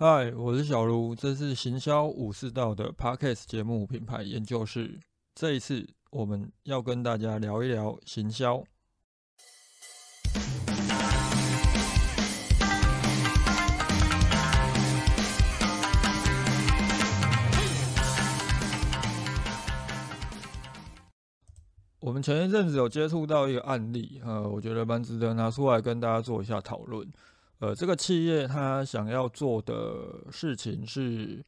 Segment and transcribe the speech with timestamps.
[0.00, 5.00] 嗨，我是小卢，这是行销武士道的 Podcast 节目品牌研究室。
[5.34, 8.62] 这一次我们要跟大家聊一聊行销。
[21.98, 27.04] 我们前一阵子有接触到一个案例，呃，我觉得蛮值得拿出来跟大家做一下讨论。
[27.58, 31.44] 呃，这个企业它想要做的事情是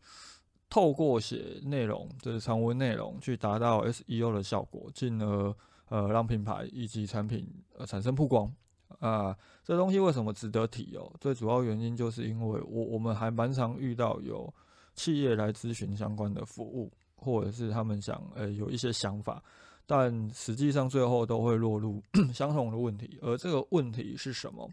[0.68, 5.54] 透过写内容，就是长文内容，去达到 SEO 的效果，进而
[5.88, 7.46] 呃让品牌以及产品
[7.76, 8.52] 呃产生曝光。
[8.98, 11.10] 啊，这东西为什么值得提哦？
[11.20, 14.52] 最主要原因就是因为我我们还蛮常遇到有
[14.94, 19.42] 企业来咨询相关的服务，或者是他们想呃有一些想法。
[19.86, 22.02] 但实际上最后都会落入
[22.34, 24.68] 相同的问题，而这个问题是什么？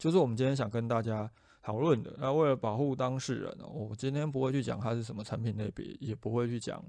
[0.00, 1.30] 就是我们今天想跟大家
[1.62, 2.16] 讨论的。
[2.18, 6.82] 那为了保护当事人，我今天不会去讲它是什么产品类别，也不会去讲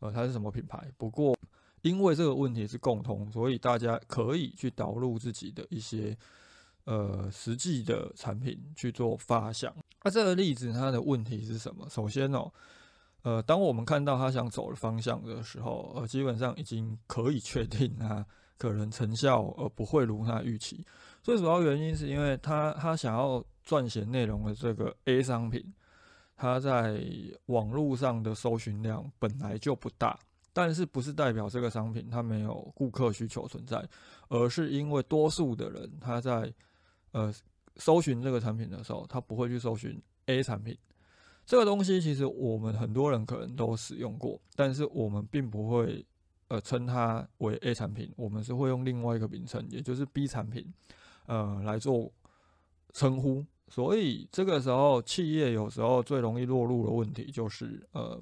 [0.00, 0.90] 呃它是什么品牌。
[0.96, 1.36] 不过
[1.82, 6.16] 因为这个问题是共通，所以大家可以去导入自己的一些
[6.84, 9.72] 呃实际的产品去做发想。
[10.02, 11.86] 那这个例子它的问题是什么？
[11.88, 12.50] 首先哦。
[13.22, 18.22] 呃，当我们看到他想走的方向的时候，呃，基本上已经可以确定他
[18.58, 20.84] 可能成效呃不会如他预期。
[21.24, 25.72] 最主要原因是因为他他想要撰写内容的这个 A 商品，
[26.36, 27.02] 它在
[27.46, 30.18] 网络上的搜寻量本来就不大，
[30.52, 33.82] 但是不是代表这个商品它没有顾客需求存在，
[34.28, 36.52] 而是因为多数的人他在
[37.12, 37.32] 呃
[37.76, 40.76] 搜寻这个产品的时候，他不会去搜寻 A 产品。
[41.46, 46.04] 这个东西其实我们很多人可能都使用过，但是我们并不会
[46.48, 50.70] 呃称它为 A 产品，我们是会用另外一个名称，也就是 B 产品，
[51.26, 52.10] 呃来做
[52.92, 53.44] 称呼。
[53.68, 58.20] 所以这个时候企业有时候最容易落入的问题就是，呃，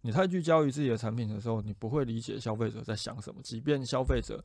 [0.00, 4.42] 你太聚焦于自己的产品的时候，你不会理解消费者在想什么，即便消费者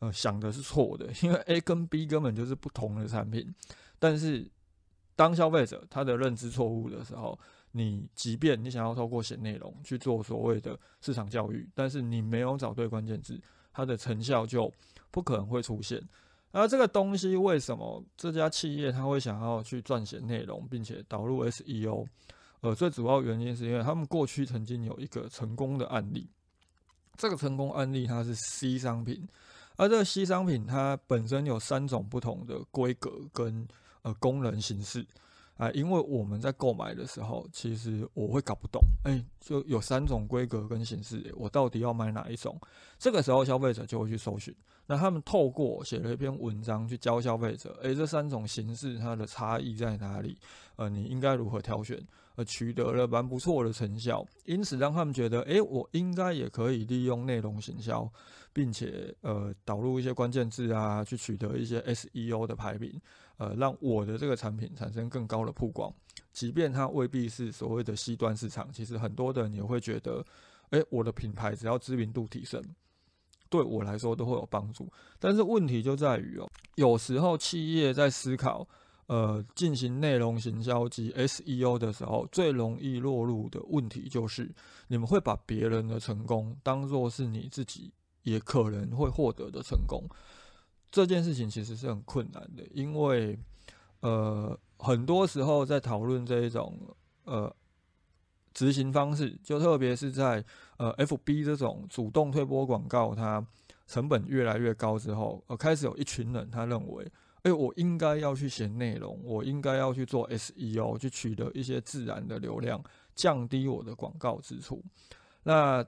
[0.00, 3.54] 呃想的是错的，因为 A 跟 B 根本就是不同的产品，
[3.98, 4.50] 但是
[5.16, 7.38] 当消费者他的认知错误的时候。
[7.76, 13.36] 你即便你想要透过写内容去做所谓的市场教育，但是你没有找对关键字，
[13.72, 14.72] 它的成效就
[15.10, 16.00] 不可能会出现。
[16.54, 22.06] 而这个东西为什么这家企业他会想要去撰写内容，并且导入 SEO？
[22.60, 26.30] 呃，最主要原因是因为他们过去曾经有一个成功的案例。
[27.16, 29.28] 这个成功案例它是 C 商品，
[29.76, 33.66] 而这个 C 商品它本身有三种不同的规格跟
[34.02, 35.04] 呃功能形式。
[35.56, 42.60] 啊，因为我们在购买的时候，其实我会搞不懂，哎，就有三种规格跟形式，我到底要买哪一种？
[42.98, 44.54] 这个时候消费者就会去搜寻，
[44.86, 50.36] 那他们透过写了一篇文章去教消费者，哎，这三种形式它的差异在哪里？
[50.76, 52.04] 呃，你应该如何挑选？
[52.36, 58.10] 呃，取得了蛮不错的成效，因此让他们觉得，哎，我应该也可以利用内容行销，
[58.52, 63.00] 并且呃导入一些关键字啊，去取得一些 SEO 的排名，
[63.36, 65.92] 呃，让我的这个产品产生更高的曝光。
[66.32, 70.24] 即便它未必是所谓的 C 端市场，其实很多的人也会觉得，
[70.70, 72.62] 哎，我的品牌只要知名度提升，
[73.48, 74.92] 对我来说都会有帮助。
[75.18, 78.66] 但是问题就在于哦，有时候企业在思考。
[79.06, 84.50] 呃，进行内容行销及 SEO 的时候，最容易落入的问题就是，
[84.88, 87.92] 你们会把别人的成功当做是你自己
[88.22, 90.02] 也可能会获得的成功。
[90.94, 93.36] 这件事情其实是很困难的，因为
[93.98, 96.78] 呃，很多时候在讨论这一种
[97.24, 97.52] 呃
[98.52, 100.44] 执行方式，就特别是在
[100.76, 103.44] 呃 FB 这种主动推播广告，它
[103.88, 107.10] 成本越来越高之后，呃，开始有一群人他认为。
[107.42, 112.82] 哎，我应该要去写内容，我应该要去做 SEO，去取得一些自然的流量，
[113.16, 114.80] 降低我的广告支出。
[115.42, 115.84] 那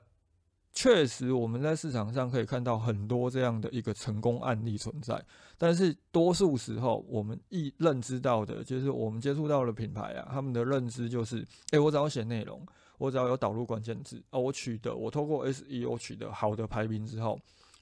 [0.79, 5.19] 确实，我们在市场上可以看到很多这样的一个成功案例存在。
[5.57, 12.63] 但是，多数时候我们一认知到的，就是我们接触到的品牌啊，他们的认知就是：哎，我只要写内容，
[12.99, 17.39] 我只要有导入关键字啊，我取得我透过 SEO 取得好的排名之后，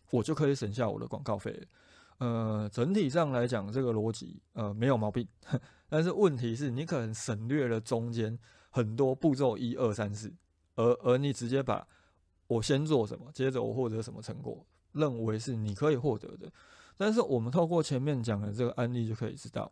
[0.10, 1.68] 我就可以省下我的广告费。
[2.20, 5.28] 呃，整体上来讲，这个逻辑呃没有毛病，
[5.90, 8.40] 但是问题是你可能省略了中间
[8.70, 10.34] 很多步骤一二三四，
[10.76, 11.86] 而而你直接把
[12.48, 16.52] 我先做什么，接着我获得什么成果，认为是你可以获得的。
[16.98, 19.72] 但是我们透过前面讲的这个案例就可以知道，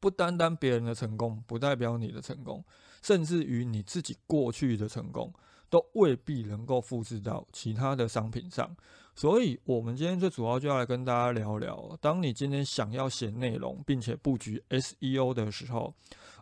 [0.00, 2.64] 不单单别人的成功不代表你的成功，
[3.02, 5.32] 甚至于你自己过去的成功
[5.70, 8.76] 都未必能够复制到其他的商品上。
[9.14, 15.92] 所以，我们今天最主要就要来跟大家聊聊，当你今天想要写内容，并且布局 SEO 的时候，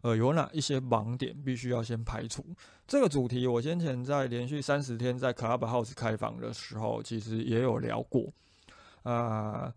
[0.02, 2.44] 呃，有哪一些盲点必须要先排除？
[2.86, 8.32] 这个主题我先前在连续三十天在 Clubhouse 开房的时候，其实也有聊过。
[9.02, 9.72] 啊，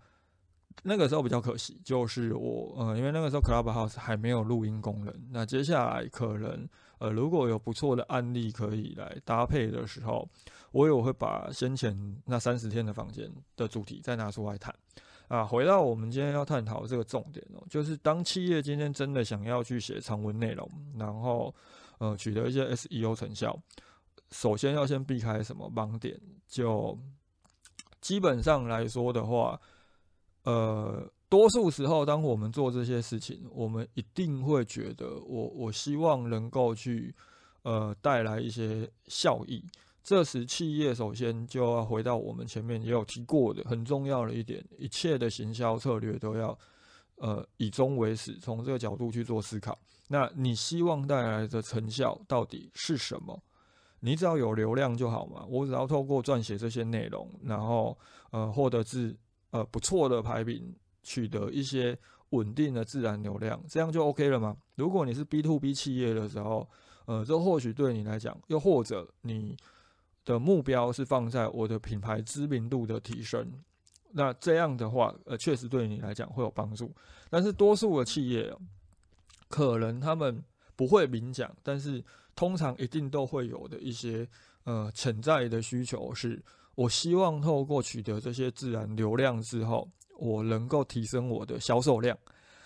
[0.84, 5.14] 那个时候比较可惜，就是我，呃，因为那个时候 Clubhouse 还没有录音功能。
[5.32, 6.68] 那接下来可能，
[7.02, 10.30] 呃，如果有不错的案例可以来搭配的时候，
[10.72, 14.72] 我也会把先前那三十天的房间的主题再拿出来谈。
[15.28, 21.52] 啊，回到我们今天要探讨这个重点哦，就是当企业今天真的想要去写长文内容，然后
[21.98, 23.58] 呃取得一些 SEO 成效，
[24.30, 26.20] 首先要先避开什么盲点？
[26.48, 26.96] 就
[28.00, 29.60] 基本上来说的话，
[30.44, 37.16] 呃，多数时候当我们做这些事情，我们一定会觉得我我希望能够去
[37.62, 39.64] 呃带来一些效益。
[40.04, 46.60] 这时，企业首先就要回到我们前面也有提过的很重要的一点：一切的行销策略都要，
[47.16, 49.80] 呃，以终为始，从这个角度去做思考。
[50.10, 53.42] 那你希望带来的成效到底是什么？
[54.02, 55.46] 你只要有流量就好嘛。
[55.48, 57.98] 我只要透过撰写这些内容，然后
[58.32, 59.16] 呃，获得自
[59.52, 61.98] 呃不错的排名，取得一些
[62.30, 64.56] 稳定的自然流量，这样就 OK 了吗？
[64.76, 66.70] 如果你是 B to B 企业的时候，
[67.06, 69.58] 呃，这或许对你来讲，又或者你。
[70.24, 73.52] 的目标是放在我的品牌知名度的提升，
[74.12, 76.94] 那这样的话，呃，确实对你来讲会有帮助。
[77.28, 78.56] 但是多数的企业，
[79.50, 80.40] 可能他们
[80.76, 82.06] 不会明讲，但是
[82.36, 84.26] 通常一定都会有的一些
[84.64, 86.40] 呃潜在的需求是：
[86.76, 89.90] 我希望透过取得这些自然流量之后，
[90.22, 92.16] 我能够提升我的销售量。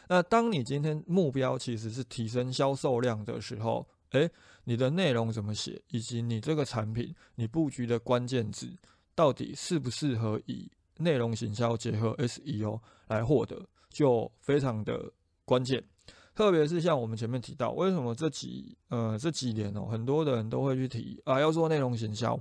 [0.09, 4.29] 那当你今天目标其实是提升销售量的时候，诶，
[4.65, 8.67] 你的内容怎么写，以及你这个产品你布局的关键字
[9.15, 15.11] 到底适不适合以内容行销结合 SEO 来获得，就非常的
[15.45, 15.81] 关键。
[16.35, 22.37] 特别是像我们前面提到，为什么这几呃这几年哦，很多的人都会去提啊，要做内容行销。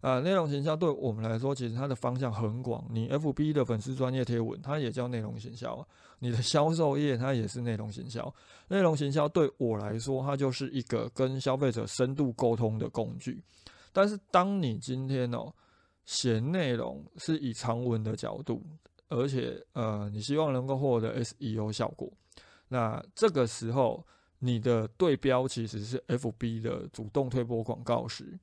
[0.00, 2.82] 啊，内容行销对我们来说，其实它的方向很广。
[2.90, 5.86] 你 FB 的粉丝专业贴文，它也叫内容行销；
[6.18, 8.34] 你的销售页，它也是内容行销。
[8.68, 13.42] 内容行销对我来说，它就是一个跟消费者深度沟通的工具。
[13.92, 15.52] 但是，当你今天哦
[16.06, 18.62] 写内容是以长文的角度，
[19.08, 22.10] 而且呃，你希望能够获得 SEO 效果，
[22.68, 24.02] 那这个时候
[24.38, 28.38] 你的对标其实是 FB 的主动推播广告时。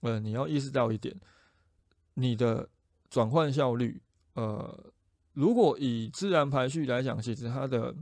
[0.00, 1.14] 呃，你要意识到一点，
[2.14, 2.68] 你的
[3.08, 4.00] 转换效率，
[4.34, 4.92] 呃，
[5.32, 7.94] 如果以自然排序来讲，其实它的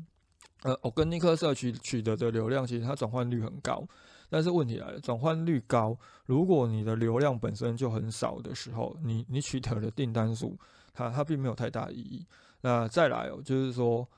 [0.63, 3.87] 呃，我跟尼克社区取得的流量，其实它转换率很高。
[4.31, 10.59] 但是问题来了，转换率高，如果你的流量本身就很少的时候，你你取得的订单数，
[10.93, 12.27] 它它并没有太大意义。
[12.63, 14.09] 那再来哦，就是说，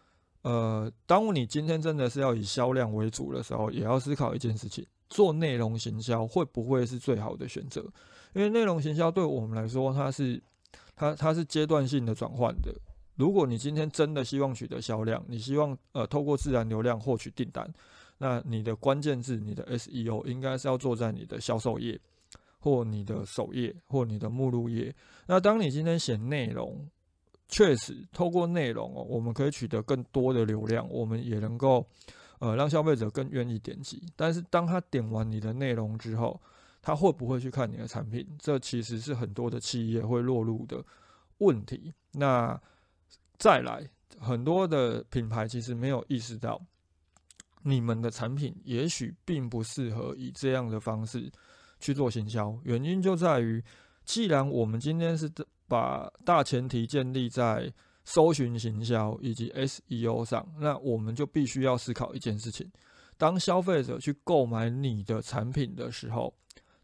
[0.43, 4.87] 呃，当你今天真的是要以销量为主的时候，也要思考一件事情。
[5.09, 7.81] 做内容行销会不会是最好的选择？
[8.35, 10.43] 因为内容行销对我们来说，它是
[10.95, 12.75] 它它是阶段性的转换的。
[13.15, 17.67] 如果你今天真的希望取得销量，你希望呃透过自然流量获取订单，
[18.19, 21.99] 那你的关键字、你的 SEO 应该是要做在你的销售页，
[22.59, 24.95] 或你的首页，或你的目录页。
[25.27, 26.87] 那当你今天写内容，
[27.49, 31.87] 确实透过内容哦，我们可以取得更多的流量，我们也能够。
[32.39, 36.39] 呃，让消费者更愿意点击，但是当他点完你的内容之后，
[36.83, 38.27] 他会不会去看你的产品？
[38.39, 40.85] 这其实是很多的企业会落入的
[41.39, 41.93] 问题。
[42.13, 42.61] 那
[43.39, 43.89] 再来，
[44.19, 46.61] 很多的品牌其实没有意识到，
[47.63, 51.33] 你们的产品也许并不适合以这样的方式
[51.81, 52.55] 去做行销。
[52.65, 53.65] 原因就在于，
[54.05, 55.31] 既然我们今天是
[55.67, 57.73] 把大前提建立在。
[58.07, 62.71] 搜寻行销以及 SEO 上，那我们就必须要思考一件事情：
[63.19, 66.33] 当消费者去购买你的产品的时候，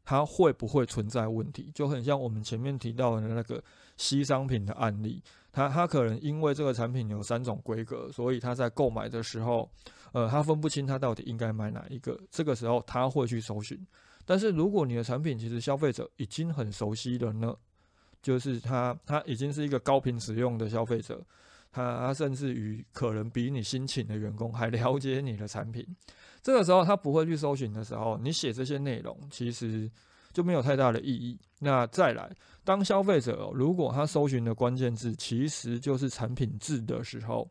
[0.04, 1.70] 它会不会存在问题？
[1.72, 3.62] 就很像我们前面提到的那个
[3.96, 9.70] 新商品的案例，他他可能因为这个产品有三种规格，所以他在购买的时候，
[10.12, 12.18] 呃，他分不清他到底应该买哪一个。
[12.32, 13.78] 这个时候他会去搜寻。
[14.24, 17.54] 但是如果你的产品其实消费者已经很熟悉了呢？
[18.22, 21.20] 就是他，他已经是一个高频使用的消费者，
[21.72, 25.84] 他甚至于可能比你新请的员工还了解你的产品。
[26.42, 29.90] 这个时候他不会去搜寻的时候，你写这些内容其实
[30.32, 31.38] 就没有太大的意义。
[31.58, 32.30] 那再来，
[32.64, 37.48] 当消费者如果他搜寻的关键字其实就是产品字的时候，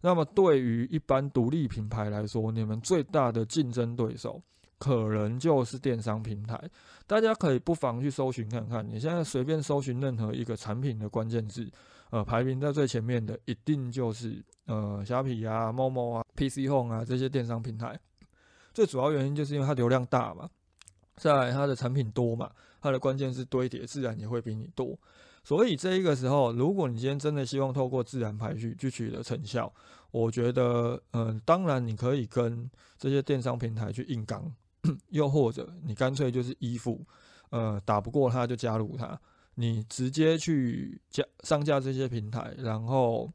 [0.00, 4.42] 那么对于一般独立品牌来说，你们最大的竞争对手
[4.82, 6.60] 可能就是电商平台。
[7.06, 11.70] 大家可以不妨去搜寻看看，你现在随便搜寻任何一个产品的关键字，
[12.10, 17.96] 呃，排名在最前面的一定就是呃虾皮啊、猫猫啊、PC Home 啊这些电商平台。
[18.74, 20.50] 最主要原因就是因为它流量大嘛，
[21.16, 24.98] 在它的产品多嘛，它的关键字堆叠自然也会比你多。
[25.44, 29.72] 所以这一个时候，如果你今天真的希望透过自然排序去取得成效，
[30.10, 34.50] 我觉得，嗯，当然你可以跟这些电商平台去硬刚，
[35.10, 37.04] 又或者你干脆就是依附，
[37.50, 39.20] 呃，打不过他就加入他，
[39.54, 43.30] 你直接去加上架这些平台，然后，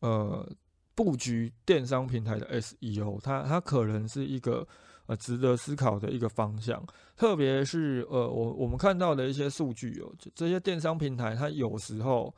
[0.00, 0.48] 呃，
[0.94, 4.66] 布局电商平台的 SEO，它它可能是一个。
[5.08, 12.34] 呃，值得思考的一个方向，特别是呃，我我们看到的一些数据哦，这些电商平台它有时候，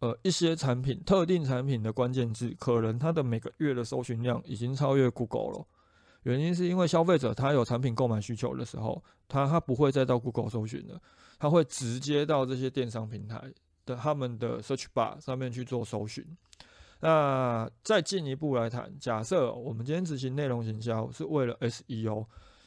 [0.00, 5.66] 呃，一些产品特定产品的关键字，可能它的每个月的搜寻量已经超越 Google 了。
[6.22, 11.00] 原因是因为消费者他有产品购买需求的时候，他他不会再到 Google 搜寻了，
[11.38, 13.42] 他会直接到这些电商平台
[13.86, 16.24] 的他们的 Search Bar 上面去做搜寻。
[17.00, 22.26] 那再进一步来谈，假设我们今天执行内容营销是为了 SEO，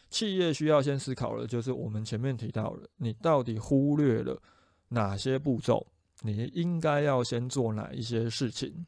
[0.10, 4.42] 企业需要先思考的，就是我们前面提到的，你到底忽略了
[4.88, 5.86] 哪些步骤？
[6.22, 8.86] 你应该要先做哪一些事情？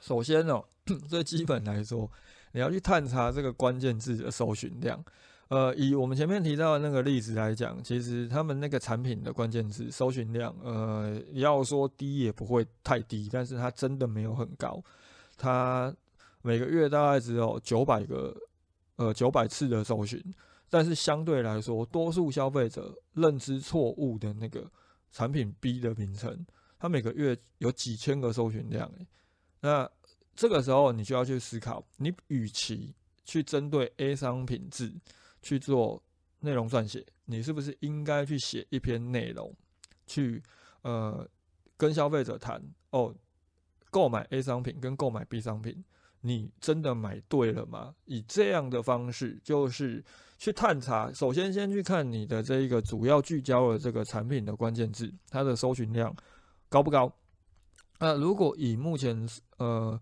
[0.00, 0.64] 首先哦，
[1.08, 2.10] 最基本来说，
[2.54, 5.04] 你要去探查这个关键字的搜寻量。
[5.48, 14.82] 呃，以我们前面提到的那个例子来讲，其实他们那个产品的关键字搜寻量，呃，要说低也不会太低，但是它真的没有很高，
[15.36, 15.94] 它
[16.42, 18.34] 每个月大概只有九百个，
[18.96, 20.18] 呃，九百次的搜寻，
[20.70, 24.64] 但是相对来说，多数消费者认知错误的那个
[25.12, 26.44] 产品 B 的名称，
[26.78, 28.90] 它每个月有几千个搜寻量，
[29.60, 29.88] 那
[30.34, 34.92] 这个时候你就要去思考，你与其去针对 A 商品字。
[35.46, 36.02] 去做
[36.40, 39.54] 内容撰写，你是不是应该去写一篇内容，
[40.06, 40.42] 去
[40.80, 41.28] 呃
[41.76, 43.14] 跟消费者谈哦，
[43.90, 45.84] 购买 A 商品跟购买 B 商品，
[46.22, 47.94] 你真的买对了吗？
[48.06, 50.02] 以这样的方式，就是
[50.38, 56.16] 去探查，首先先去看你的这一个主要聚焦的这个产品的关键字，它的搜寻量
[56.70, 57.14] 高不高？
[57.98, 60.00] 那如果以目前呃。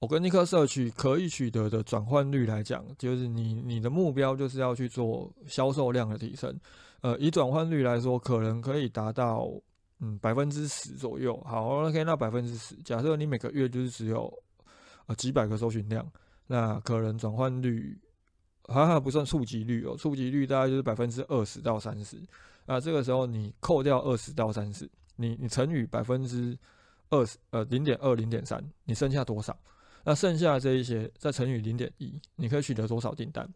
[0.00, 6.58] 我跟尼克社区可以取得的转换率来讲，就是你你的目标就是要去做销售量的提升。
[7.02, 9.50] 呃，以转换率来说，可能可以达到
[9.98, 11.38] 嗯百分之十左右。
[11.44, 14.32] 好，OK，那百分之十，假设你每个月就是只有
[15.04, 16.10] 呃几百个搜寻量，
[16.46, 17.98] 那可能转换率
[18.68, 22.16] 还还不算触及率哦，触及率大概就是百分之二十到三十。
[22.64, 26.56] 那这个时候你扣掉二十到三十，你你乘以百分之
[27.10, 29.54] 二十，呃零点二零点三，你剩下多少？
[30.04, 33.48] 那剩下这一些再乘以零点一，你可以取得多少订单？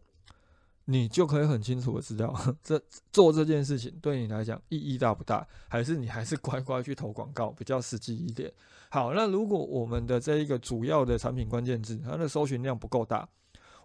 [0.87, 2.79] 你就可以很清楚的知道，这
[3.11, 5.47] 做这件事情对你来讲意义大不大？
[5.67, 8.53] 还是你还是乖乖去投广告比较实际一点？
[8.89, 13.27] 好，那如果我们的这一个主要的产品关键字，它的搜寻量不够大，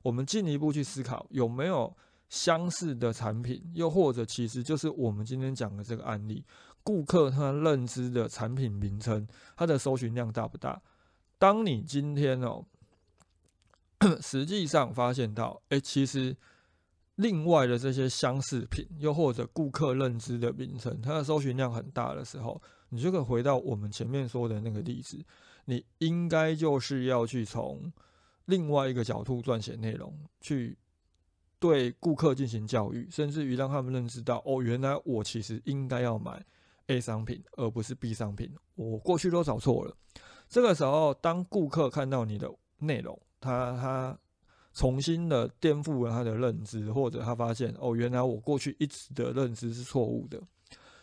[0.02, 1.90] 我们进一步去思考有没有
[2.28, 6.44] 相似的产品，又或者其实就是我们今天讲的这个案例，
[6.82, 9.26] 顾客他认知的产品名称，
[9.56, 10.78] 它的搜寻量大不大？
[11.40, 12.66] 当你今天哦，
[14.20, 16.36] 实际上发现到，哎，其实
[17.14, 25.18] 另外的这些相似品，又或者顾客认知的名称，它的搜寻量很大的时候，你就可以回到我们前面说的那个例子，
[25.64, 27.90] 你应该就是要去从
[28.44, 30.76] 另外一个角度撰写内容，去
[31.58, 36.44] 对顾客进行教育，甚至于让他们认知到，哦，原来我其实应该要买
[36.88, 39.96] A 商品，而不是 B 商品，我过去都找错了。
[40.50, 44.18] 这个时候，当顾客看到你的内容，他他
[44.74, 50.42] 重新的颠覆了他的认知，或者他发现哦，原来我过去一直的认知是错误的，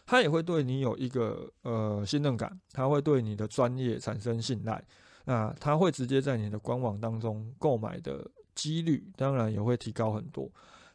[0.05, 4.83] 他也会对你有一个呃信任感，他会对你的专业产生信赖，
[5.23, 10.49] 那他会直接在你的官网当中购买的几率，当然也会提高很多。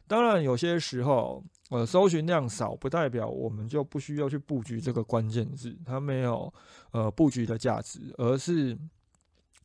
[0.05, 1.43] 当然，有些时候，
[1.73, 6.53] 呃，搜寻量少不代表我们就不需要去布局这个关键字，它没有
[6.91, 8.77] 呃布局的价值，而是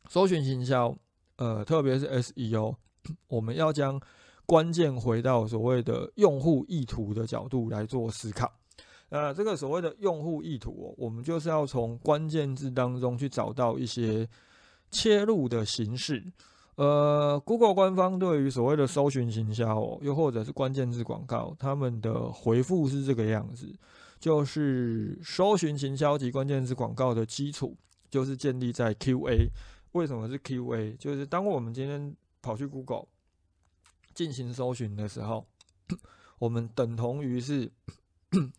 [0.08, 0.96] 搜寻行销，
[1.36, 2.74] 呃，特别是 SEO，
[3.26, 4.00] 我们要将
[4.46, 8.50] 关键回到所谓的用户意图的角度来做思考。
[9.10, 14.26] 那这个所谓的用户意图，我们就是要从关键字当中去找到一些
[14.90, 16.24] 切入的形式。
[16.78, 23.76] 呃，Google 官方对于所谓的搜寻行销，又或者是关键字广告，他们的回复是这个样子：，
[24.20, 27.76] 就是搜寻行销及关键字广告的基础，
[28.08, 29.48] 就是建立在 QA。
[29.90, 30.96] 为什么是 QA？
[30.98, 33.06] 就是当我们今天跑去 Google
[34.14, 35.44] 进行搜寻的时候，
[36.38, 37.68] 我们等同于是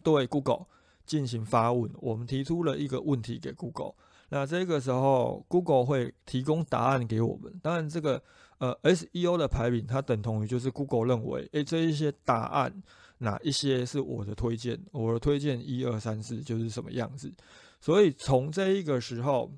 [0.03, 0.65] 对 Google
[1.05, 3.93] 进行发问，我们提出了一个问题给 Google，
[4.29, 7.51] 那这个时候 Google 会提供答案给我们。
[7.61, 8.21] 当然，这个
[8.59, 12.83] 呃 SEO 的排名，它等同于就是 Google 认为，诶，这一些答案
[13.17, 17.33] 哪一些是我的推荐，我的推荐一二三四就是什么样子。
[17.81, 19.51] 所以从这一个时候，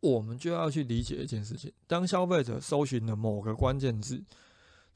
[0.00, 4.22] 我们就要去理解一件事情：当消费者搜寻了某个关键字。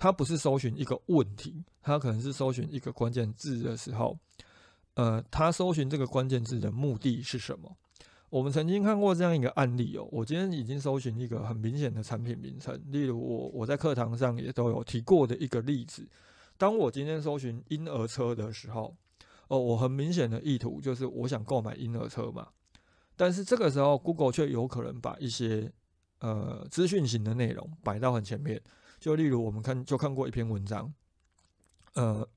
[0.00, 4.16] 他不是搜寻一个问题，他可能是搜寻一个关键字的时候，
[4.94, 7.76] 呃，他搜寻这个关键字的目的是什么？
[8.30, 10.06] 我们曾经看过这样一个案例哦。
[10.12, 16.06] 我今天已经搜寻一个很明显的产品名称，例如我我在课堂上也都有提过的一个例子。
[16.56, 18.94] 当我今天搜寻婴儿车的时候，
[19.49, 22.49] 哦，我很明显的意图就是我想购买婴儿车嘛。
[23.16, 25.73] 但是这个时候，Google 却有可能把一些
[26.20, 28.61] 呃资讯型的内容摆到很前面。
[29.00, 30.92] 就例如我们看就看过一篇文章，
[31.94, 32.28] 呃，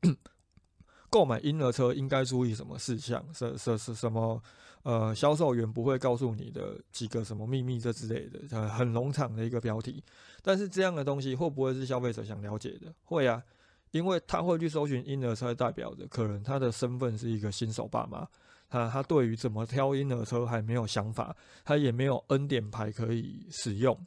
[1.09, 3.25] 购买婴儿车应该注意什么事项？
[3.33, 4.41] 是是是什么？
[4.83, 10.03] 呃，销售员不会告诉你的几个什么秘密这之类的，呃，很农场的一个标题。
[10.41, 12.93] 但是这样的东西会不会是消费者想了解的？
[13.03, 13.43] 会啊，
[13.91, 18.27] 因为他会去搜寻婴儿车，代表着可能他的身份是一个新手爸妈，
[18.69, 23.97] 他他对于怎么挑婴儿车还没有想法，他也没有 N 点牌可以使用，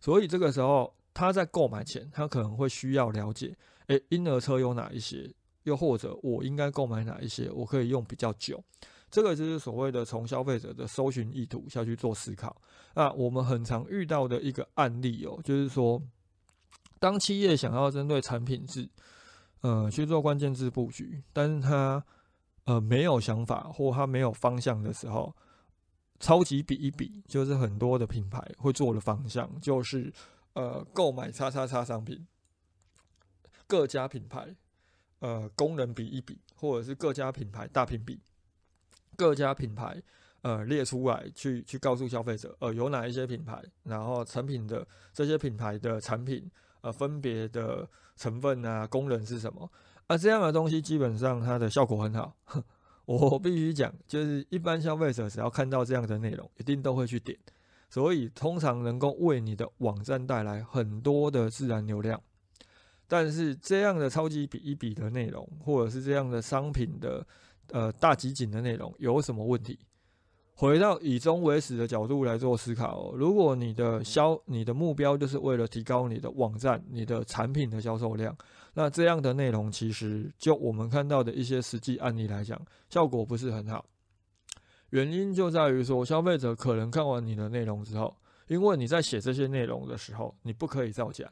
[0.00, 0.92] 所以这个时候。
[1.14, 3.54] 他在购买前，他可能会需要了解，
[3.88, 5.30] 诶，婴儿车有哪一些？
[5.64, 7.50] 又或者我应该购买哪一些？
[7.50, 8.58] 我可以用比较久。
[9.12, 12.60] 这个就是所谓的从消费者的搜寻意图下去做思考。
[12.94, 16.02] 那我们很常遇到的一个案例哦，就是说，
[16.98, 18.88] 当企业想要针对产品字，
[19.60, 22.04] 呃，去做关键字布局，但是他
[22.64, 25.32] 呃没有想法或他没有方向的时候，
[26.18, 30.12] 超级比一比，就是很多的品牌会做的方向，就是。
[30.54, 32.26] 呃，购买叉叉叉商品，
[33.66, 34.54] 各家品牌，
[35.20, 38.20] 呃，功能比一比，或者是各家品牌大评比，
[39.16, 40.02] 各家品牌，
[40.42, 46.50] 呃，列出来去去告诉消费者，呃，有哪一些品牌，然后产品的这些品牌的产品，
[46.80, 49.70] 呃，分别的成分啊，功能是什么？
[50.06, 52.36] 啊，这样的东西基本上它的效果很好，
[53.06, 57.38] 我必须讲，就是一般消费者只要看到这样的内容，一定都会去点。
[57.88, 62.18] 所以通常能够为你的网站带来很多的自然流量，
[63.06, 67.26] 但是这样的超级比一比的内容，或者是这样的商品的
[67.72, 69.78] 呃大集锦的内容有什么问题？
[70.54, 78.36] 回到以终为始的角度来做思考，如果你的销你的目标就是为了提高你的网站、你的产品的销售量，
[78.74, 83.84] 那这样的内容其实就我们看到的一些实际案例来讲，效果不是很好。
[84.90, 88.14] 原因就在于说，消费者可能看完你的内容之后，
[88.46, 91.28] 因为你在写这些内容的时候，你不可以造假，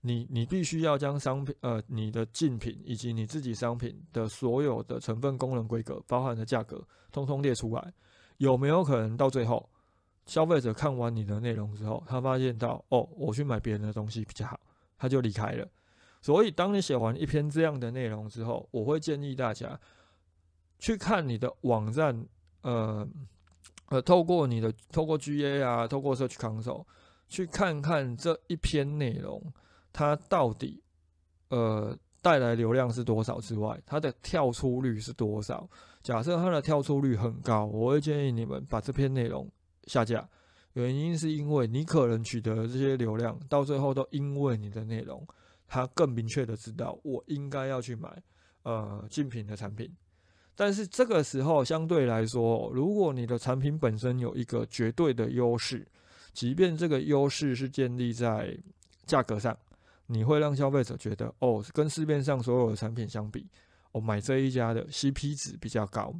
[0.00, 7.92] 你你必须要将商品呃你的竞品以及你自己商品的所有的成分、功能、规格，包含的价格，通通列出来。
[8.38, 9.68] 有没有可能到最后，
[10.26, 14.60] 消费者看完你的内容之后，他发现到哦，我去买别人的东西比较好，
[14.98, 15.66] 他就离开了。
[16.20, 19.78] 所以，当你写完一篇这样的内容之后，我会建议大家
[20.78, 22.26] 去看你的网站。
[22.62, 23.06] 呃
[23.90, 26.84] 呃，透过你的透过 GA 啊，透过 Search Console
[27.28, 29.40] 去看看这一篇内容，
[29.96, 30.82] 它到底
[31.48, 35.66] 呃带来流量是多少之外，它的跳出率是多少？
[36.02, 39.50] 假设它的跳出率很高，我会建议你们把这篇内容
[39.84, 40.28] 下架。
[40.74, 45.26] 原因是因为你可能取得这些流量，到最后都因为你的内容，
[45.66, 48.22] 他更明确的知道我应该要去买
[48.64, 49.90] 呃竞品的产品。
[50.54, 55.88] 但是这个时候，相对来说，如果你的产品本身有一个绝对的优势，
[56.34, 58.54] 即便这个优势是建立在
[59.06, 59.56] 价格上，
[60.06, 63.48] 你会让消费者觉得，哦，跟市面上所有的产品相比，
[63.92, 66.14] 我买这一家的 CP 值比较高，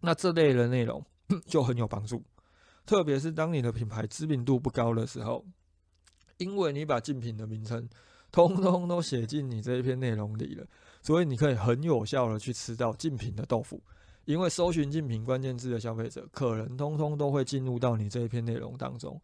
[0.00, 1.04] 那这类的内容
[1.46, 2.22] 就很有帮助。
[2.86, 5.44] 特别是当你的品牌知名度不高的时候，
[6.38, 7.88] 因为你把竞品的名称
[8.30, 10.66] 通通都写进你这一篇内容里了。
[11.00, 13.82] 所以你可以很有效的去吃到竞品的豆腐，
[14.24, 19.20] 因为搜寻竞品关键字的消费者可能通通都会进入到你这一篇内容当中。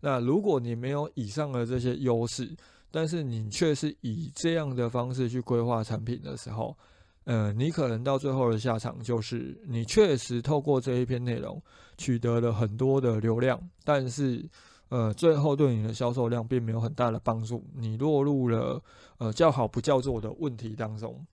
[0.00, 2.52] 那如果你没有以上的这些优势，
[2.90, 6.76] 但是你却是以这样的方式去规划产品的时候，
[7.24, 11.62] 呃，你可能到最后的下场就是你确实透过这一篇内容
[11.96, 14.48] 取得了很多的流量，但是。
[14.90, 18.82] 呃，最后对你的销售量并没有很大的帮助，你落入了
[19.18, 21.24] 呃叫好不叫座的问题当中。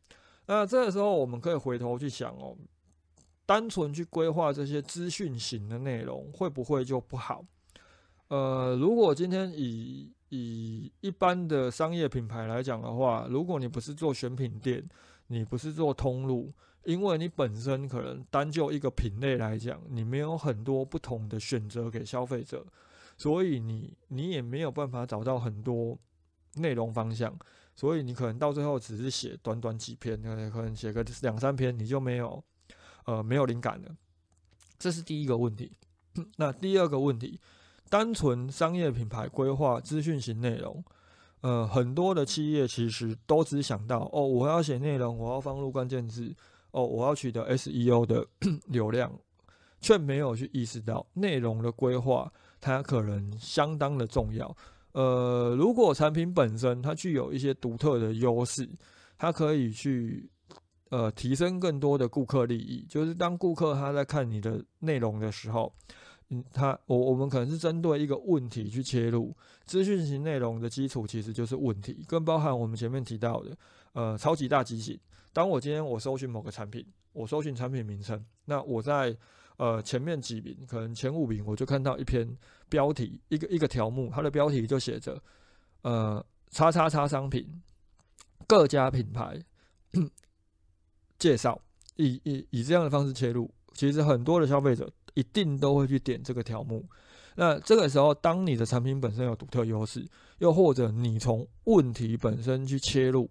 [0.45, 2.55] 那这个时候，我们可以回头去想哦，
[3.47, 7.43] 单纯去规划这些资讯型的内容，会不会就不好？
[8.27, 14.87] 呃，如果今天以以一般的商业品牌来讲的话，如果你不是做选品店，
[15.27, 22.65] 你不是做通路，因为你本身可能单就一个品类来讲，你没有很多不同的选择给消费者，
[23.17, 25.97] 所以你你也没有办法找到很多
[26.55, 27.37] 内容方向，
[27.75, 32.43] 所以你可能到最后只是写短短几篇，可能写个两三篇，你就没有
[33.05, 33.95] 呃没有灵感了，
[34.77, 35.71] 这是第一个问题。
[36.35, 37.39] 那第二个问题。
[37.89, 40.83] 单纯商业品牌规划资讯型内容，
[41.41, 46.35] 呃，很多的企业其实都只想到哦，我要写内容，我要放入关键字，
[46.71, 48.25] 哦，我要取得 SEO 的
[48.67, 49.11] 流量，
[49.79, 54.55] 却没有去意识到内容的规划它可能相当的重要。
[54.91, 58.69] 呃，如果产品本身它具有一些独特的优势，
[59.17, 60.29] 它可以去
[60.89, 65.71] 呃提升更多的顾客利益，就是当顾客他在看你的内容的时候。
[66.29, 69.33] 嗯，他我我们可能是针对一个问题去切入，
[69.65, 73.57] 资讯型内容的基础其实就是问题，更包含我们前面提到的，
[73.93, 74.99] 呃，超级大机型。
[75.31, 79.15] 当我今天我搜寻某个产品，我搜寻产品名称，那我在
[79.55, 82.27] 呃前面几名，可能前五名，我就看到一篇
[82.67, 85.21] 标题，一个一个条目，它的标题就写着，
[85.83, 87.61] 呃，叉叉叉商品，
[88.47, 89.41] 各家品牌
[91.17, 91.61] 介绍，
[91.95, 94.91] 以以以这样的方式切入，其实很多的消费者。
[95.17, 96.85] 一定都会去点这个条目。
[97.35, 103.27] 那这个时候，当你的产品本身有独特优势，又或者你从问题本身去切入，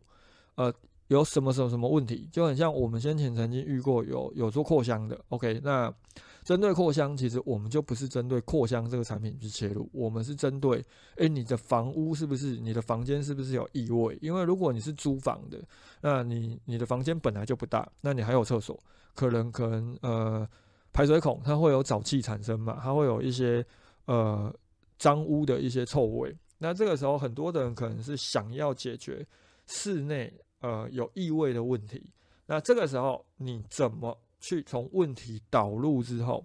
[0.56, 0.74] 呃，
[1.06, 5.16] 有什么什么什么问题，就很像我们先前曾经遇过有有做扩香的。
[5.28, 5.94] OK，那
[6.42, 10.84] 针对扩香，其实我们就不是针对扩香这个产品去切入，我们是针对，
[11.18, 14.18] 诶，你的房屋是不是你的房间是不是有异味？
[14.20, 15.62] 因为如果你是租房的，
[16.00, 18.76] 那你你的房间本来就不大，那你还有厕所，
[19.16, 20.48] 可能可能呃。
[20.92, 22.80] 排水孔它会有沼气产生嘛？
[22.82, 23.62] 它会有一些
[24.06, 24.50] 呃
[24.96, 26.34] 脏污的一些臭味。
[26.56, 29.22] 那这个时候，很多的人可能是想要解决
[29.66, 32.10] 室内呃有异味的问题。
[32.46, 36.42] 那这个时候，你怎么去从问题导入之后，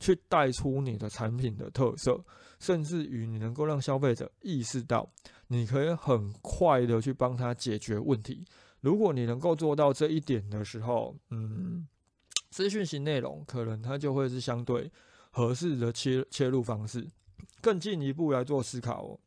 [0.00, 2.18] 去带出你的产品的特色，
[2.60, 5.06] 甚至于你能够让消费者意识到，
[5.48, 8.42] 你可以很快的去帮他解决问题。
[8.80, 11.86] 如果你能够做到这一点的时候，嗯。
[12.52, 14.92] 资讯型内容可能它就会是相对
[15.30, 17.08] 合适的切切入方式，
[17.62, 19.18] 更进一步来做思考。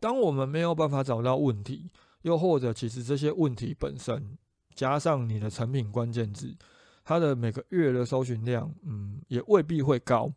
[0.00, 1.88] 当我们没有办法找到问题，
[2.22, 4.36] 又或者其实这些问题本身
[4.74, 6.56] 加上你的产品关键字，
[7.04, 10.32] 它的每个月的搜寻量，嗯，也未必会高。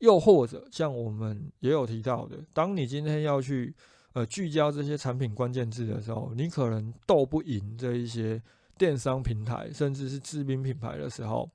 [0.00, 3.74] 又或者像我们也有提到的，当你今天要去
[4.12, 8.42] 呃聚焦这些产品关键字的时候，你可能斗不赢这一些。
[8.80, 11.50] 电商平台甚至是知名品牌的时候，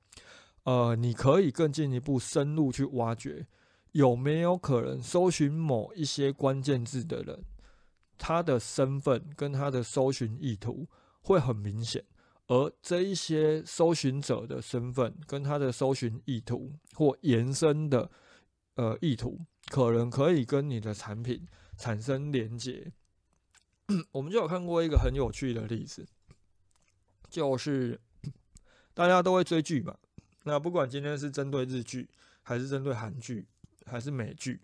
[0.62, 3.48] 呃，你可以更进一步深入去挖掘，
[3.94, 7.44] 有没有可能搜寻某一些关键字的人，
[8.16, 10.88] 他的身份跟他的搜寻意图
[11.24, 12.06] 会很明显，
[12.46, 18.12] 而这一些搜寻者的身份跟他的搜寻意图或延伸的
[18.76, 21.44] 呃意图，可能可以跟你的产品
[21.76, 22.92] 产生连接。
[24.14, 26.08] 我们就有看过一个很有趣的例子。
[27.36, 28.00] 就是
[28.96, 29.94] 大家都会追剧嘛，
[30.46, 32.08] 那不管今天是针对日剧，
[32.42, 33.46] 还是针对韩剧，
[33.86, 34.62] 还是美剧，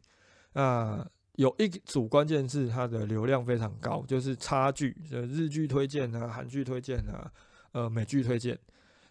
[0.54, 7.30] 啊，有一组关键字，它的流量非常高，就是差距，就日剧推荐啊，韩剧推荐啊，
[7.74, 8.58] 呃，美剧推荐。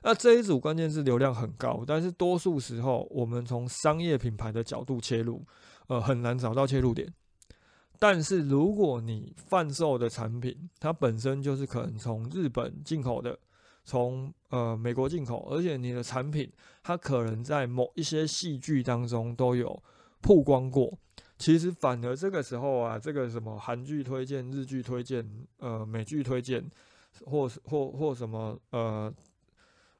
[0.03, 5.45] 那这一组关键字流量很高，但是多数时候，我们从商业品牌的角度切入，
[5.89, 7.13] 呃，很难找到切入点。
[7.99, 13.39] 但是如果你贩售的产品，它本身就是可能从日本进口的。
[13.85, 16.51] 从呃美国进口，而且你的产品
[16.83, 19.83] 它可能在某一些戏剧当中都有
[20.21, 20.99] 曝光过。
[21.39, 25.27] 其实反而这个时候啊，这个什么韩剧推荐、日剧推荐、
[25.59, 26.63] 呃美剧推荐，
[27.25, 29.15] 或或或什么呃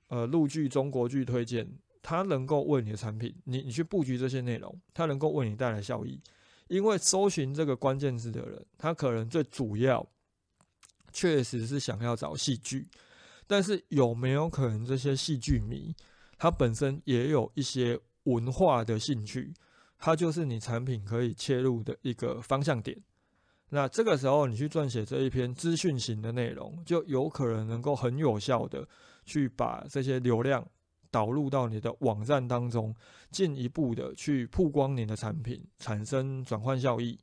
[0.09, 1.67] 呃陆剧、中国剧推荐，
[2.03, 6.21] 它能够为你的产品，你你去布局这些内容，它能够为你带来效益。
[6.69, 10.07] 因为搜寻这个关键字的人，他可能最主要
[11.13, 12.87] 确实是想要找戏剧。
[13.51, 15.93] 但是有没有可能这些戏剧迷，
[16.39, 19.53] 他本身也有一些文化的兴趣，
[19.99, 22.97] 它就是你产品可以切入的一个方向点。
[23.71, 28.87] 那这个时候你去撰写这一篇资讯型的内容，就有可能能够很有效的
[29.25, 30.65] 去把这些流量
[31.11, 32.95] 导入到你的网站当中，
[33.33, 37.19] 进一步的去曝光你的产品，产生转换效益。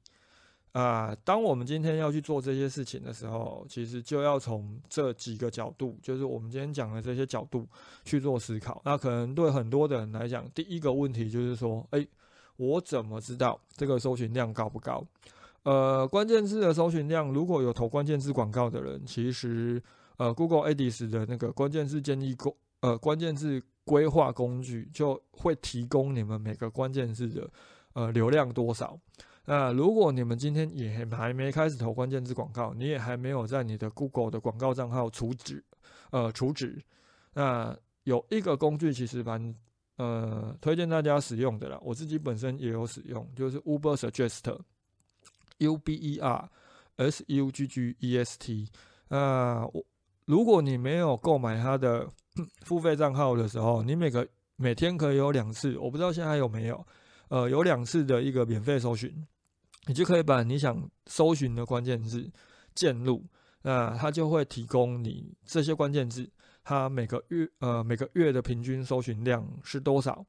[0.73, 7.67] 啊，当我们今天要去做这些事情的时候，其实就要从这几个角度，就是我们今天讲的这些角度
[8.03, 8.79] 去做思考。
[8.85, 12.05] 那可能对很多的人来讲，第一个问题就是说，哎，
[12.57, 15.03] 我怎么知道这个搜寻量高不高？
[15.63, 19.81] 呃，关键字的搜寻量，如果有投关键字广告的人，其实
[20.17, 27.49] 呃，Google Ads 的那个关键字建议工呃关键字规划工具就会提供你们每个关键字的
[27.93, 28.95] 呃流量多少。
[29.49, 35.63] 那如果你们今天也还没开始投关键字广告，你也还没有在你的 Google 的广告账号储值
[36.11, 36.79] 呃储值，
[37.33, 39.55] 那有一个工具其实蛮
[39.95, 44.59] 呃推荐大家使用的啦，我自己本身也有使用，就是 Uber Suggest。
[45.59, 46.47] U B E R
[46.97, 48.69] S U G G E S T，
[49.07, 49.83] 那我
[50.25, 52.07] 如果你没有购买它的
[52.61, 56.85] 付费账号的时候，你每个每天可以有两次，我不知道现在有没有，
[57.29, 59.11] 呃，有两次的一个免费搜寻，
[59.87, 62.29] 你就可以把你想搜寻的关键字
[62.75, 63.25] 建入，
[63.63, 66.29] 那它就会提供你这些关键字，
[66.63, 70.23] 它每个月呃每个月的平均搜寻量是多少，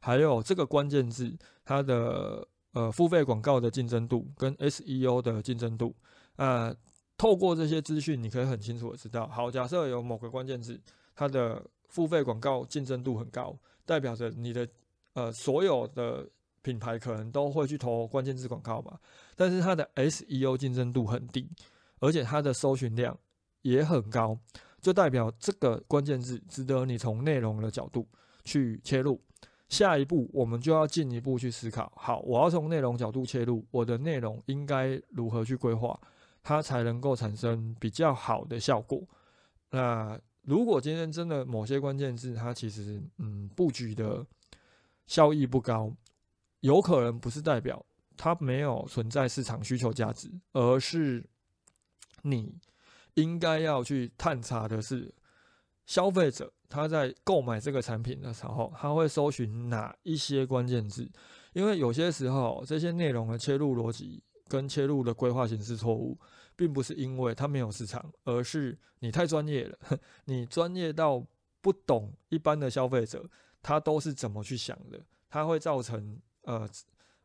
[0.00, 2.48] 还有这个关键字它的。
[2.72, 5.92] 呃，付费广告的竞争度跟 SEO 的竞争度，
[6.36, 6.72] 呃，
[7.16, 9.26] 透过这些资讯，你可以很清楚的知道。
[9.26, 10.80] 好，假设有某个关键字，
[11.16, 14.68] 它的付费广告竞争度很高，代表着你的
[15.14, 16.24] 呃所有的
[16.62, 18.98] 品牌可能都会去投关键字广告嘛。
[19.36, 21.48] 但是它的 SEO 竞争度很低，
[21.98, 23.16] 而且它的搜寻量
[23.62, 24.38] 也很高，
[24.80, 28.06] 就代表这个关键字值得你从内容的角度
[28.44, 29.20] 去切入。
[29.68, 31.92] 下一步，我们就要进一步去思考。
[31.94, 35.96] 好，我要从内容角度切入，我的内容应该如何去规划，
[36.42, 39.00] 它才能够产生比较好的效果。
[39.70, 44.26] 那如果今天真的某些关键字，它其实嗯布局的
[45.06, 45.94] 效益不高，
[46.60, 47.84] 有可能不是代表
[48.16, 51.24] 它没有存在市场需求价值，而是
[52.22, 52.54] 你
[53.14, 55.14] 应该要去探查的是
[55.86, 56.52] 消费者。
[56.68, 61.10] 他在购买这个产品的时候，他会搜寻哪一些关键字？
[61.52, 66.16] 因为有些时候，这些内容的切入逻辑跟切入的规划形式错误，
[66.54, 69.76] 并不是因为它没有市场，而是你太专业了，
[70.26, 71.26] 你专业到
[71.60, 73.28] 不懂一般的消费者
[73.60, 76.68] 他都是怎么去想的，它会造成呃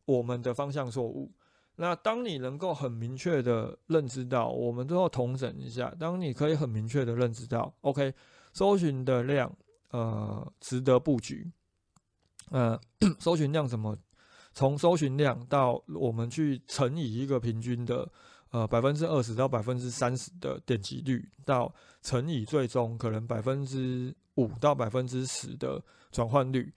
[0.06, 1.32] 我们的方向错误。
[1.78, 5.94] 那当你能够很明确的认知到，我们都要同整一下。
[6.00, 8.14] 当你可以很明确的认知到，OK。
[8.54, 9.54] 搜寻的量，
[9.92, 11.52] 呃，值得布局。
[12.52, 12.80] 呃，
[13.20, 13.98] 搜寻量怎么？
[14.54, 18.10] 从搜寻量到我们去乘以一个平均的，
[18.52, 21.70] 呃，百分之二十到百分之三十的点击率，到
[22.02, 26.74] 乘以最终可能百分之五到百分之十的转换率，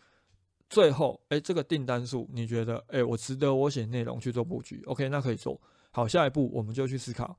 [0.68, 5.61] 最后，哎，这个订单数，你觉得，哎，我值得我写内容去做布局？OK，那可以做。
[5.90, 7.38] 好，下一步我们就去思考，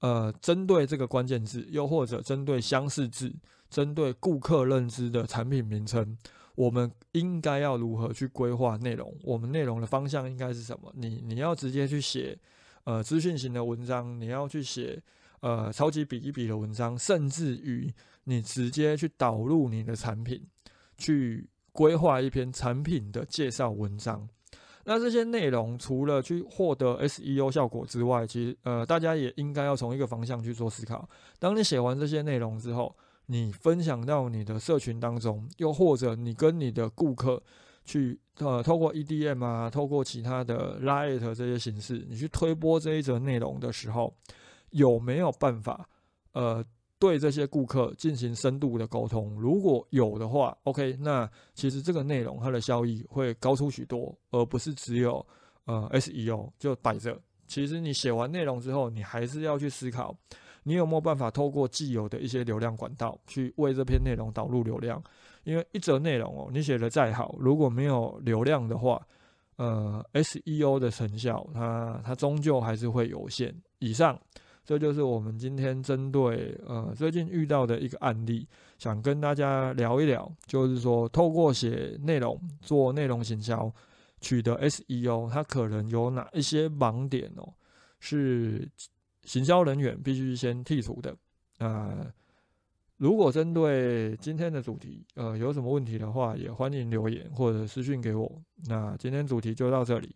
[0.00, 3.34] 呃，针对这个关键字，又或者针对相似字。
[3.68, 6.18] 针对顾客认知的产品名称，
[6.56, 9.16] 我们应该要如何去规划内容？
[9.22, 10.92] 我们内容的方向应该是什么？
[10.94, 12.38] 你你要直接去写
[12.84, 15.02] 呃资讯型的文章，你要去写
[15.40, 17.90] 呃超级比一比的文章，甚至于
[18.24, 20.46] 你直接去导入你的产品，
[20.98, 24.28] 去规划一篇产品的介绍文章。
[24.84, 31.08] 那这些内容除了去获得 SEO 效果之外，其实呃大家也应该要从一个方向去做思考。
[31.38, 37.40] 当你写完这些内容之后，你分享到你的社群当中，又或者你跟你的顾客
[37.84, 44.12] 去呃，透过 EDM 啊，透过其他的 Light 这些形式，你去推播这一则内容的时候，
[44.70, 45.88] 有没有办法
[46.32, 46.64] 呃，
[47.02, 49.34] 对这些顾客进行深度的沟通？
[49.40, 55.26] 如果有的话，OK，那其实这个内容它的效益会高出许多，而不是只有
[55.64, 57.20] 呃 SEO 就摆着。
[57.48, 60.16] 其实你写完内容之后，你还是要去思考。
[60.62, 65.02] 你有没有办法透过既有的一些流量管道去为这篇内容导入流量？
[65.42, 69.04] 因为一则内容哦，你写的再好，如果没有流量的话，
[69.56, 73.52] 呃，SEO 的成效它它终究还是会有限。
[73.80, 74.16] 以上，
[74.64, 78.46] 这就是我们今天针对呃最近遇到的一个案例，
[78.78, 83.72] 想跟大家聊一聊，就是说透过写内容做内容行销
[84.20, 87.52] 取得 SEO，它可能有哪一些盲点哦？
[88.00, 88.68] 是。
[89.24, 91.16] 行销人员必须先剔除的。
[91.58, 92.12] 那
[92.96, 98.42] 如果针对今天的主题，呃，有什么问题的话，也欢迎留言或者私讯给我。
[98.66, 100.12] 那今天主题就到这里。